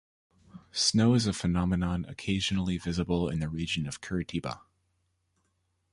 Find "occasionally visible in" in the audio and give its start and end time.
2.09-3.39